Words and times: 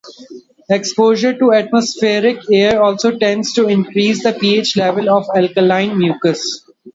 Exposure 0.67 1.37
to 1.37 1.51
atmospheric 1.53 2.49
air 2.51 2.81
also 2.81 3.19
tends 3.19 3.53
to 3.53 3.67
increase 3.69 4.23
the 4.23 4.33
pH 4.33 4.75
level 4.77 5.07
of 5.11 5.27
alkaline 5.35 5.95
mucus. 5.95 6.65